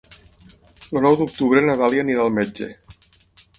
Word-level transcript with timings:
El 0.85 1.03
nou 1.07 1.17
d'octubre 1.19 1.63
na 1.67 1.77
Dàlia 1.83 2.05
anirà 2.07 2.25
al 2.25 2.35
metge. 2.41 2.73